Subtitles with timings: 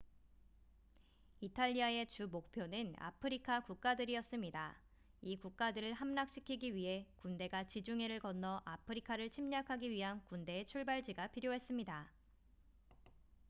[1.41, 4.75] 이탈리아의 주목표는 아프리카 국가들이었습니다
[5.21, 12.09] 이 국가들을 함락시키기 위해 군대가 지중해를 건너 아프리카를 침략하기 위한 군대의 출발지가 필요했습니다